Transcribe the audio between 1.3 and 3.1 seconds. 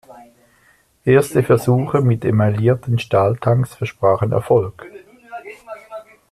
Versuche mit emaillierten